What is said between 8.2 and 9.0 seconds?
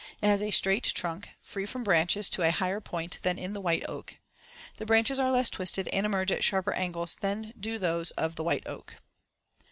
the white oak.